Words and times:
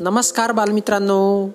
नमस्कार 0.00 0.52
बालमित्रांनो. 0.52 1.48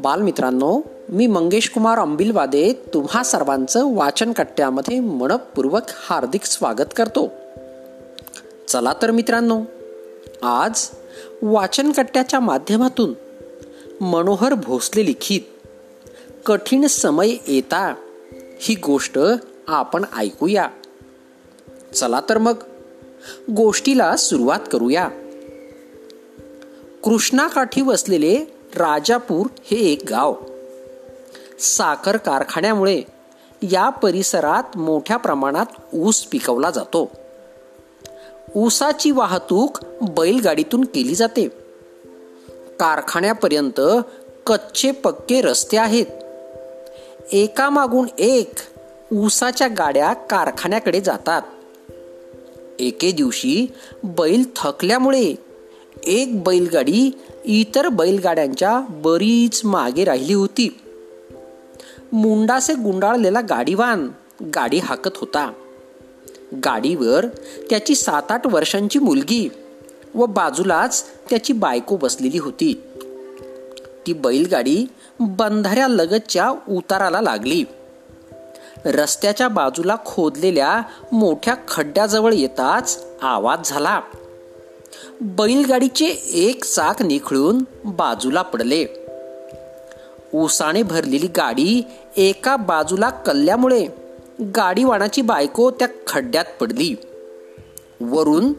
बालमित्रांनो 0.00 0.80
मी 1.08 1.26
मंगेश 1.26 1.70
कुमार 1.70 1.98
अंबिलवादे 1.98 2.72
तुम्हा 2.94 3.22
सर्वांचं 3.22 3.94
वाचन 3.94 4.32
कट्ट्यामध्ये 4.32 5.00
मनपूर्वक 5.00 5.82
हार्दिक 5.88 6.44
स्वागत 6.44 6.96
करतो. 6.96 7.32
चला 8.68 8.92
तर 9.02 9.10
मित्रांनो 9.10 9.60
आज 10.42 10.88
वाचन 11.42 11.92
कट्ट्याच्या 11.92 12.40
माध्यमातून 12.40 13.14
मनोहर 14.00 14.54
भोसले 14.54 15.06
लिखित 15.06 15.40
कठीण 16.46 16.86
समय 16.86 17.28
येता 17.46 17.94
ही 18.60 18.74
गोष्ट 18.74 19.18
आपण 19.68 20.04
ऐकूया. 20.16 20.68
चला 21.96 22.20
तर 22.28 22.38
मग. 22.38 22.54
गोष्टीला 23.56 24.16
सुरुवात 24.16 24.60
करूया. 24.72 25.08
कृष्णाकाठी 27.04 27.82
वसलेले 27.82 28.44
राजापूर 28.76 29.46
हे 29.64 29.76
एक 29.76 30.02
गाव. 30.08 30.34
साखर 31.58 32.16
कारखान्यामुळे 32.16 33.02
या 33.62 33.88
परिसरात 33.88 34.76
मोठ्या 34.76 35.16
प्रमाणात 35.16 35.66
ऊस 35.94 36.22
पिकवला 36.22 36.70
जातो. 36.70 37.10
ऊसाची 38.56 39.10
वाहतूक 39.10 39.78
बैलगाडीतून 40.02 40.84
केली 40.84 41.14
जाते. 41.14 41.48
कारखान्यापर्यंत 42.80 43.80
कच्चे 44.46 44.90
पक्के 44.90 45.40
रस्ते 45.40 45.76
आहेत. 45.76 46.06
एकामागून 47.32 48.08
एक 48.18 48.52
ऊसाच्या 49.12 49.68
गाड्या 49.68 50.12
कारखान्याकडे 50.12 51.00
जातात. 51.00 51.42
एके 52.80 53.12
दिवशी 53.12 53.66
बैल 54.04 54.44
थकल्यामुळे 54.56 55.34
एक 56.06 56.42
बैलगाडी 56.42 57.10
इतर 57.44 57.88
बैलगाड्यांच्या 57.88 58.80
बरीच 58.90 59.60
मागे 59.64 60.04
राहिली 60.04 60.32
होती. 60.32 60.80
मुंडासे 62.12 62.74
गुंडाळलेला 62.74 63.40
गाडीवान 63.40 64.08
गाडी 64.42 64.78
हाकत 64.78 65.10
होता. 65.14 65.52
गाडीवर 66.64 67.26
त्याची 67.70 67.94
सात 67.94 68.22
आठ 68.30 68.46
वर्षांची 68.46 68.98
मुलगी 68.98 69.48
व 70.14 70.26
बाजूलाच 70.26 71.04
त्याची 71.30 71.52
बायको 71.52 71.96
बसलेली 71.96 72.38
होती. 72.38 72.80
ती 74.06 74.12
बैलगाडी 74.12 74.86
बंधाऱ्या 75.20 75.88
लगतच्या 75.88 76.52
उताराला 76.68 77.20
लागली. 77.20 77.64
रस्त्याच्या 78.86 79.48
बाजूला 79.48 79.96
खोदलेल्या 80.04 80.82
मोठ्या 81.12 81.54
खड्ड्याजवळ 81.68 82.32
येताच 82.32 83.04
आवाज 83.22 83.58
झाला. 83.64 84.00
बैलगाडीचे 85.20 86.06
एक 86.32 86.64
चाक 86.64 87.02
निखळून 87.02 87.64
बाजूला 87.84 88.42
पडले. 88.42 88.86
ऊसाने 90.34 90.82
भरलेली 90.82 91.26
गाडी 91.26 91.82
एका 92.16 92.56
बाजूला 92.56 93.10
कल्ल्यामुळे 93.10 93.86
गाडीवाणाची 94.40 95.22
बायको 95.22 95.70
त्या 95.70 95.88
खड्ड्यात 96.06 96.44
पडली. 96.60 96.94
वरून 98.00 98.52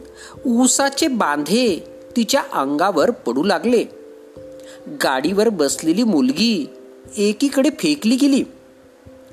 ऊसाचे 0.46 1.08
बांधे 1.08 1.84
तिच्या 2.16 2.42
अंगावर 2.52 3.10
पडू 3.10 3.44
लागले. 3.44 3.84
गाडीवर 4.86 5.48
बसलेली 5.48 6.02
मुलगी 6.02 6.66
एकीकडे 7.16 7.70
फेकली 7.70 8.16
गेली. 8.16 8.42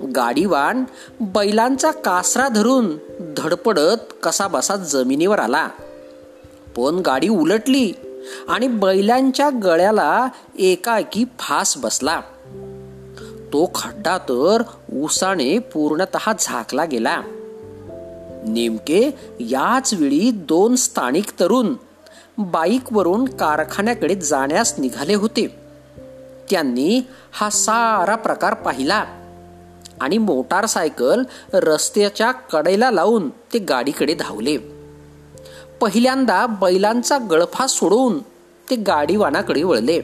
गाडीवान 0.01 0.83
बैलांचा 1.19 1.91
कासरा 1.91 2.47
धरून 2.47 2.97
धडपडत 3.37 4.13
कसाबसा 4.23 4.75
जमिनीवर 4.75 5.39
आला. 5.39 5.67
पण 6.75 6.95
गाडी 6.95 7.29
उलटली 7.29 7.93
आणि 8.47 8.67
बैलांच्या 8.67 9.49
गळ्याला 9.63 10.27
एकाएकी 10.59 11.25
फास 11.39 11.77
बसला. 11.77 12.21
तो 13.53 13.71
खड्डा 13.75 14.17
तर 14.17 14.63
उसाने 14.93 15.59
पूर्णत 15.59 16.17
झाकला 16.39 16.85
गेला. 16.85 17.21
नेमके 18.47 19.19
याच 19.39 19.93
वेळी 19.93 20.31
दोन 20.31 20.75
स्थानिक 20.75 21.31
तरुण 21.39 21.73
बाईकवरून 22.37 23.25
कारखान्याकडे 23.25 24.15
जाण्यास 24.15 24.79
निघाले 24.79 25.13
होते. 25.13 25.55
त्यांनी 26.51 27.01
हा 27.31 27.49
सारा 27.49 28.15
प्रकार 28.15 28.53
पाहिला. 28.53 29.05
आणि 30.01 30.17
मोटारसायकल 30.17 31.23
रस्त्याच्या 31.53 32.31
कडेला 32.31 32.91
लावून 32.91 33.29
ते 33.29 33.59
गाडीकडे 33.59 34.13
धावले. 34.13 34.57
पहिल्यांदा 35.81 36.45
बैलांचा 36.45 37.17
गळफा 37.17 37.67
सोडून 37.67 38.19
ते 38.69 38.75
गाडीवानाकडे 38.75 39.63
वळले. 39.63 39.99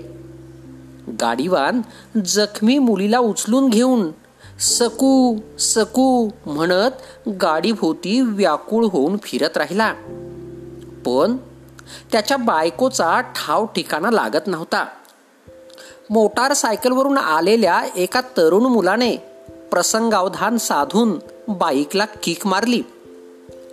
गाडीवान 1.22 1.82
जखमी 2.26 2.78
मुलीला 2.78 3.20
उचलून 3.20 3.70
घेऊन 3.70 4.12
सकू 4.60 5.38
सकू 5.60 6.30
म्हणत 6.46 6.92
गाडीभोवती 7.30 8.22
व्याकुळ 8.22 8.86
होऊन 8.86 9.18
फिरत 9.24 9.58
राहिला. 9.58 9.94
पण 11.06 11.38
त्याच्या 12.12 12.38
बायकोचा 12.38 13.22
ठाव 13.22 13.66
ठिकाणा 13.66 14.12
लागत 14.12 14.48
नव्हता. 14.48 14.86
मोटारसायकलवरून 16.10 17.18
आलेल्या 17.18 17.82
एका 17.96 18.22
तरुण 18.22 18.64
मुलाने 18.64 19.31
प्रसंगावधान 19.72 20.58
साधून 20.58 21.20
बाईकला 21.48 22.06
किक 22.06 22.48
मारली. 22.48 22.82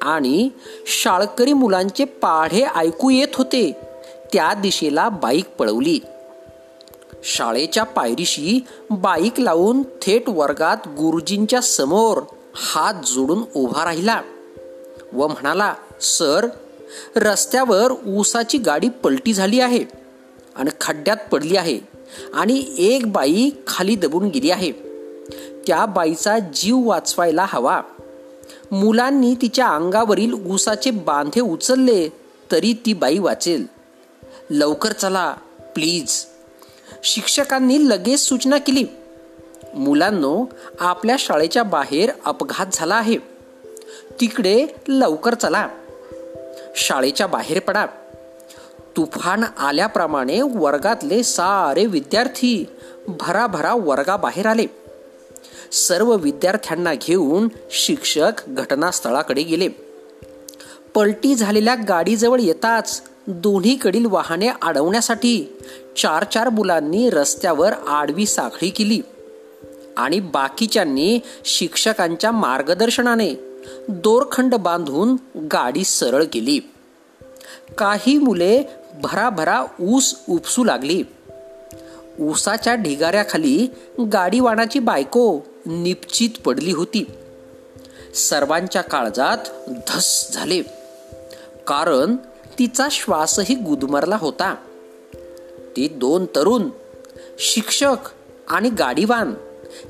आणि 0.03 0.49
शाळकरी 0.87 1.53
मुलांचे 1.53 2.05
पाढे 2.05 2.65
ऐकू 2.65 3.11
येत 3.11 3.35
होते. 3.35 3.73
त्या 4.33 4.55
दिशेला 4.55 5.09
बाईक 5.09 5.45
पळवली. 5.59 5.99
शाळेच्या 7.25 7.85
पायरीशी 7.85 8.67
बाईक 8.91 9.41
लावून 9.41 9.83
थेट 9.83 10.29
वर्गात 10.29 10.77
गुरुजींच्या 10.87 11.61
समोर 11.61 12.21
हात 12.55 12.95
जोडून 13.07 13.43
उभा 13.57 13.85
राहिला 13.85 14.21
व 15.13 15.27
म्हणाला 15.27 15.75
सर 16.01 16.49
रस्त्यावर 17.17 17.93
ऊसाची 18.07 18.59
गाडी 18.59 18.89
पलटी 18.89 19.35
झाली 19.35 19.61
आहे 19.61 19.85
आणि 20.57 20.71
खड्ड्यात 20.81 21.17
पडली 21.33 21.57
आहे 21.57 21.81
आणि 22.35 22.65
एक 22.79 23.13
बाई 23.13 23.51
खाली 23.67 23.97
दबून 23.97 24.29
गेली 24.29 24.51
आहे. 24.51 24.88
त्या 25.69 25.87
बाईचा 25.87 26.39
जीव 26.39 26.89
वाचवायला 26.89 27.47
हवा. 27.49 27.83
मुलांनी 28.73 29.35
तिच्या 29.43 29.67
अंगावरील 29.67 30.33
ऊसाचे 30.33 30.91
बांधे 30.91 31.41
उचलले 31.41 32.09
तरी 32.53 32.73
ती 32.87 32.93
बाई 32.93 33.19
वाचेल. 33.19 33.67
लवकर 34.51 34.93
चला 34.93 35.35
प्लीज. 35.75 36.27
शिक्षकांनी 37.05 37.89
लगेच 37.89 38.21
सूचना 38.21 38.59
केली. 38.59 38.85
मुलांनो 39.75 40.47
आपल्या 40.81 41.17
शाळेच्या 41.19 41.63
बाहेर 41.63 42.11
अपघात 42.25 42.67
झाला 42.73 42.95
आहे. 42.95 43.17
तिकडे 44.21 44.67
लवकर 44.89 45.35
चला. 45.35 45.69
शाळेच्या 46.77 47.27
बाहेर 47.27 47.59
पडा. 47.59 47.87
तुफान 48.97 49.45
आल्याप्रमाणे 49.59 50.41
वर्गातले 50.43 51.23
सारे 51.23 51.87
विद्यार्थी 51.87 52.65
भराभरा 53.09 53.75
वर्गाबाहेर 53.75 54.47
आले. 54.47 54.67
सर्व 55.73 56.17
विद्यार्थ्यांना 56.17 56.95
घेऊन 56.95 57.49
शिक्षक 57.71 58.33
घटनास्थळाकडे 58.49 59.43
गेले. 59.43 59.69
पलटी 60.95 61.35
झालेल्या 61.35 61.75
गाडीजवळ 61.75 62.41
येताच 62.41 63.03
दोन्हीकडील 63.27 64.07
वाहने 64.07 64.49
अडवण्यासाठी 64.63 65.59
चार 65.97 66.25
चार 66.25 66.49
मुलांनी 66.49 67.11
रस्त्यावर 67.11 67.73
आडवी 67.73 68.27
साखळी 68.27 68.71
केली 68.71 69.01
आणि 69.97 70.21
बाकीच्यांनी 70.21 71.21
शिक्षकांच्या 71.45 72.33
मार्गदर्शनाने 72.33 73.35
दोरखंड 73.89 74.55
बांधून 74.55 75.39
गाडी 75.39 75.85
सरळ 75.85 76.25
केली. 76.33 76.61
काही 77.79 78.19
मुले 78.19 78.63
भराभरा 79.03 79.65
ऊस 79.81 80.15
उपसू 80.29 80.65
लागली. 80.65 81.03
ऊसाच्या 82.21 82.75
ढिगाऱ्याखाली 82.75 83.67
गाडीवाणाची 84.13 84.79
बायको 84.79 85.41
निपचित 85.69 86.31
पडली 86.45 86.73
होती. 86.73 87.05
सर्वांच्या 88.15 88.83
काळजात 88.83 89.39
धस 89.89 90.33
झाले. 90.33 90.63
कारण 91.67 92.17
तिचा 92.59 92.89
श्वासही 92.91 93.55
गुदमरला 93.55 94.17
होता. 94.17 94.55
ते 95.77 95.89
दोन 95.89 96.27
तरुण 96.27 96.69
शिक्षक 97.39 97.97
आणि 98.49 98.71
गाडीवान 98.71 99.35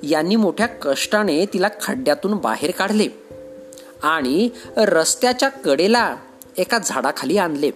यांनी 0.03 0.37
मोठ्या 0.37 0.67
कष्टाने 0.67 1.47
तिला 1.47 1.69
खड्ड्यातून 1.83 2.35
बाहेर 2.35 2.71
काढले 2.71 3.09
आणि 4.03 4.49
रस्त्याच्या 4.77 5.49
कडेला 5.49 6.17
एका 6.59 6.79
झाडाखाली 6.85 7.39
आणले. 7.39 7.71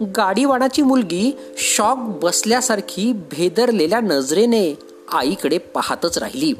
गाडीवानाची 0.00 0.82
मुलगी 0.82 1.36
शॉक 1.56 1.96
बसल्यासारखी 1.98 3.12
भेदरलेल्या 3.12 4.00
नजरेने 4.00 4.74
आईकडे 5.12 5.58
पाहतच 5.58 6.18
राहिली. 6.18 6.52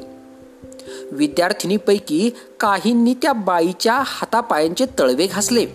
विद्यार्थिनीपैकी 1.11 2.31
काहींनी 2.59 3.13
त्या 3.13 3.33
बाईच्या 3.33 4.01
हातापायांचे 4.05 4.85
तळवे 4.99 5.27
घासले. 5.27 5.65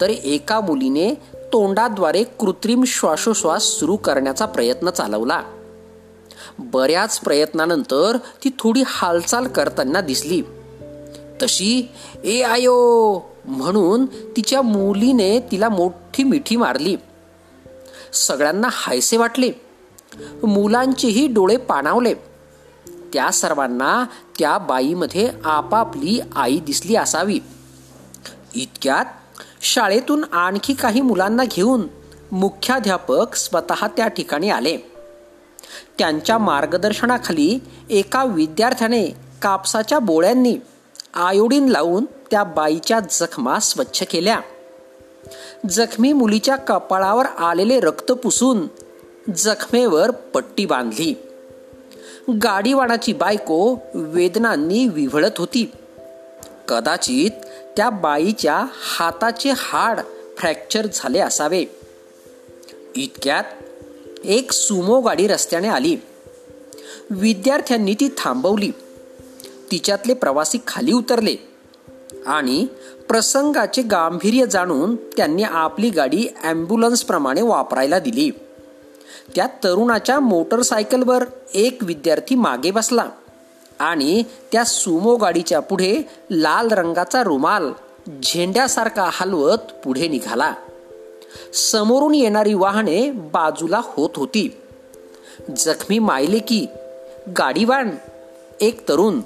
तर 0.00 0.08
एका 0.08 0.60
मुलीने 0.60 1.14
तोंडाद्वारे 1.52 2.24
कृत्रिम 2.38 2.84
श्वासोश्वास 2.84 3.62
सुरू 3.62 3.96
करण्याचा 3.96 4.46
प्रयत्न 4.46 4.90
चालवला. 4.90 5.42
बऱ्याच 6.58 7.20
प्रयत्नानंतर 7.20 8.16
ती 8.44 8.50
थोडी 8.58 8.82
हालचाल 8.86 9.46
करताना 9.46 10.00
दिसली. 10.00 10.42
तशी 11.42 11.88
ए 12.24 12.42
आयो! 12.42 13.20
म्हणून 13.44 14.06
तिच्या 14.06 14.62
मुलीने 14.62 15.40
तिला 15.40 15.68
मोठी 15.68 16.24
मिठी 16.24 16.56
मारली. 16.56 16.96
सगळ्यांना 18.12 18.68
हायसे 18.70 19.16
वाटले. 19.16 19.50
मुलांचेही 20.44 21.26
डोळे 21.26 21.56
पाणावले. 21.56 22.14
त्या 23.12 23.30
सर्वांना 23.30 24.04
त्या 24.38 24.58
बाईमध्ये 24.58 25.28
आपापली 25.44 26.20
आई 26.36 26.58
दिसली 26.58 26.96
असावी. 26.96 27.40
इतक्यात 28.54 29.04
शाळेतून 29.60 30.24
आणखी 30.32 30.74
काही 30.74 31.00
मुलांना 31.00 31.44
घेऊन 31.44 31.86
मुख्याध्यापक 32.32 33.34
स्वतः 33.34 33.86
त्या 33.86 34.08
ठिकाणी 34.08 34.50
आले. 34.50 34.76
त्यांच्या 35.98 36.38
मार्गदर्शनाखाली 36.38 37.58
एका 37.90 38.24
विद्यार्थ्याने 38.24 39.06
कापसाच्या 39.42 39.98
बोळ्यांनी 39.98 40.58
आयोडीन 41.14 41.68
लावून 41.68 42.04
त्या 42.30 42.44
बाईच्या 42.44 43.00
जखमा 43.00 43.58
स्वच्छ 43.58 44.02
केल्या. 44.02 44.40
जखमी 45.70 46.12
मुलीच्या 46.12 46.56
कपाळावर 46.56 47.24
आलेले 47.26 47.80
रक्त 47.80 48.12
पुसून 48.12 48.66
जखमेवर 49.36 50.10
पट्टी 50.10 50.66
बांधली. 50.66 51.14
गाडीवाणाची 52.34 53.12
बायको 53.12 53.76
वेदनांनी 53.94 54.88
विव्हळत 54.88 55.30
होती. 55.38 55.72
कदाचित 56.68 57.30
त्या 57.76 57.90
बाईच्या 57.90 58.66
हाताचे 58.96 59.52
हाड 59.56 60.00
फ्रॅक्चर 60.38 60.86
झाले 60.94 61.18
असावे. 61.18 61.64
इतक्यात 62.96 63.44
एक 64.24 64.52
सुमो 64.52 65.00
गाडी 65.00 65.26
रस्त्याने 65.26 65.68
आली. 65.68 65.96
विद्यार्थ्यांनी 67.10 67.94
ती 67.94 68.08
थांबवली. 68.08 68.70
तिच्यातले 69.70 70.14
प्रवासी 70.14 70.58
खाली 70.66 70.92
उतरले 70.92 71.36
आणि 72.26 72.66
प्रसंगाचे 73.08 73.82
गांभीर्य 73.82 74.46
जाणून 74.46 74.96
त्यांनी 74.96 75.42
आपली 75.42 75.90
गाडी 75.90 76.28
ॲम्ब्युलन्सप्रमाणे 76.42 77.42
वापरायला 77.42 77.98
दिली. 77.98 78.30
त्या 79.36 79.46
तरुणाच्या 79.46 80.20
मोटरसायकलवर 80.20 81.24
एक 81.54 81.78
विद्यार्थी 81.82 82.34
मागे 82.34 82.70
बसला 82.70 83.08
आणि 83.78 84.22
त्या 84.52 84.64
सुमो 84.64 85.16
गाडीच्या 85.16 85.60
पुढे 85.60 86.02
लाल 86.30 86.68
रंगाचा 86.68 87.22
रुमाल 87.22 87.72
झेंड्यासारखा 88.22 89.10
हलवत 89.12 89.58
पुढे 89.84 90.08
निघाला. 90.08 90.54
समोरून 91.54 92.14
येणारी 92.14 92.54
वाहने 92.54 93.10
बाजूला 93.10 93.80
होत 93.84 94.10
होती. 94.16 94.56
जखमी 95.56 95.98
मायले 95.98 96.38
की 96.38 96.66
गाडीवान 97.38 97.90
एक 98.60 98.88
तरुण 98.88 99.20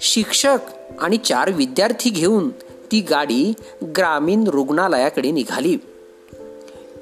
शिक्षक 0.00 0.58
आणि 1.00 1.16
चार 1.16 1.50
विद्यार्थी 1.50 2.10
घेऊन 2.10 2.50
ती 2.92 3.00
गाडी 3.00 3.52
ग्रामीण 3.84 4.44
रुग्णालयाकडे 4.46 5.30
निघाली. 5.30 5.76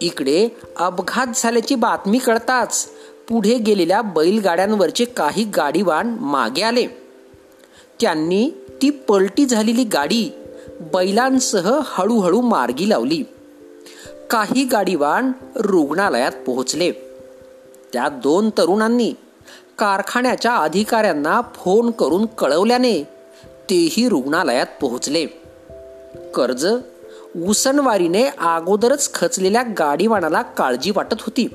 इकडे 0.03 0.49
अपघात 0.77 1.27
झाल्याची 1.35 1.75
बातमी 1.75 2.19
कळताच 2.19 2.89
पुढे 3.29 3.59
गेलेल्या 3.59 4.03
बैलगाड्यांवरचे 4.03 5.05
काही 5.05 5.45
गाडीवान 5.45 6.17
मागे 6.21 6.63
आले. 6.63 6.87
त्यांनी 8.01 8.51
ती 8.83 8.91
पलटी 8.91 9.47
झालेली 9.47 9.85
गाडी 9.85 10.31
बैलांसह 10.81 11.81
हळूहळू 11.85 12.41
मार्गी 12.41 12.89
लावली. 12.89 13.23
काही 14.31 14.65
गाडीवान 14.65 15.33
रुग्णालयात 15.57 16.33
पोहोचले. 16.47 16.91
त्या 17.93 18.09
दोन 18.09 18.51
तरुणांनी 18.51 19.15
कारखान्याच्या 19.79 20.57
अधिकाऱ्यांना 20.57 21.41
फोन 21.55 21.91
करून 21.91 22.27
कळवल्याने 22.27 23.03
तेही 23.71 24.09
रुग्णालयात 24.09 24.67
पोहोचले. 24.81 25.27
कर्ज 26.35 26.67
उसनवारीने 27.37 28.29
अगोदरच 28.39 29.15
खचलेल्या 29.15 29.63
गाडीवानाला 29.63 30.43
काळजी 30.43 30.91
वाटत 30.97 31.17
होती. 31.21 31.49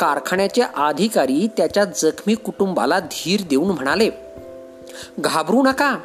कारखान्याचे 0.00 0.62
अधिकारी 0.76 1.48
त्याच्या 1.56 1.84
जखमी 1.84 2.34
कुटुंबाला 2.34 3.00
धीर 3.00 3.40
देऊन 3.50 3.68
म्हणाले 3.68 4.10
घाबरू 5.18 5.62
नका. 5.62 5.98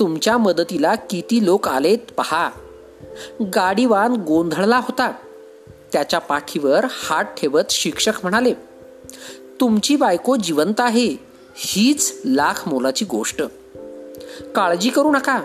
तुमच्या 0.00 0.38
मदतीला 0.38 0.94
किती 0.94 1.44
लोक 1.44 1.68
आलेत 1.68 1.98
पहा. 2.16 2.50
गाडीवान 3.42 4.12
गोंधळला 4.12 4.76
होता. 4.76 5.12
त्याच्या 5.92 6.18
पाठीवर 6.18 6.86
हात 6.90 7.24
ठेवत 7.24 7.70
शिक्षक 7.70 8.12
म्हणाले 8.22 8.54
तुमची 9.60 9.96
बायको 9.96 10.36
जिवंत 10.36 10.80
आहे. 10.80 11.16
हीच 11.56 12.20
लाख 12.24 12.68
मोलाची 12.68 13.04
गोष्ट. 13.04 13.42
काळजी 14.54 14.90
करू 14.90 15.10
नका. 15.10 15.42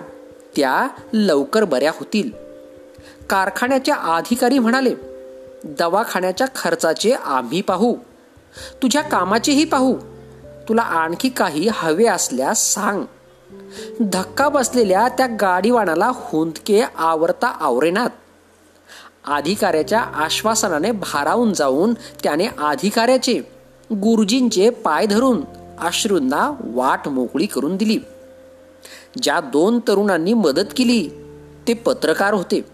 त्या 0.56 0.88
लवकर 1.14 1.64
बऱ्या 1.64 1.92
होतील. 2.00 2.41
कारखान्याच्या 3.32 3.96
अधिकारी 3.96 4.60
म्हणाले 4.60 4.96
दवाखान्याच्या 5.64 6.48
खर्चाचे 6.56 7.12
आम्ही 7.12 7.62
पाहू. 7.62 7.96
तुझ्या 8.82 9.02
कामाचेही 9.02 9.66
पाहू. 9.66 9.96
तुला 10.70 10.82
आणखी 10.82 11.30
काही 11.30 11.68
हवे 11.72 12.06
असल्यास 12.06 12.74
सांग. 12.74 13.04
धक्का 14.02 14.50
बसलेल्या 14.50 15.08
त्या 15.08 15.28
गाडीवानाला 15.28 16.12
हुंदके 16.16 16.84
आवरता 16.98 17.48
आवरेनात. 17.48 18.10
अधिकाऱ्याच्या 19.28 20.00
आश्वासनाने 20.00 20.92
भारावून 20.92 21.54
जाऊन 21.54 21.94
त्याने 22.24 22.48
अधिकाऱ्याचे 22.60 23.34
गुरुजींचे 23.92 24.70
पाय 24.70 25.06
धरून 25.06 25.42
अश्रूंना 25.80 26.58
वाट 26.60 27.08
मोकळी 27.08 27.46
करून 27.46 27.78
दिली. 27.78 28.00
ज्या 29.24 29.40
दोन 29.40 29.80
तरुणांनी 29.80 30.34
मदत 30.34 30.74
केली 30.78 31.10
ते 31.68 31.74
पत्रकार 31.74 32.34
होते. 32.34 32.71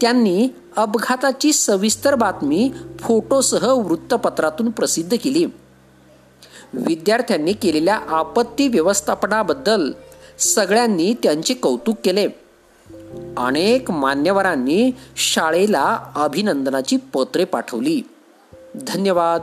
त्यांनी 0.00 0.48
अपघाताची 0.76 1.52
सविस्तर 1.52 2.14
बातमी 2.14 2.72
फोटोसह 3.00 3.72
वृत्तपत्रातून 3.72 4.70
प्रसिद्ध 4.70 5.16
केली. 5.24 5.44
विद्यार्थ्यांनी 6.72 7.52
केलेल्या 7.52 7.96
आपत्ती 7.96 8.68
व्यवस्थापनाबद्दल 8.68 9.92
सगळ्यांनी 10.38 11.14
त्यांचे 11.22 11.54
कौतुक 11.54 11.96
केले. 12.04 12.28
अनेक 13.36 13.90
मान्यवरांनी 13.90 14.90
शाळेला 15.16 15.98
अभिनंदनाची 16.16 16.96
पत्रे 16.96 17.44
पाठवली. 17.44 18.02
धन्यवाद. 18.86 19.42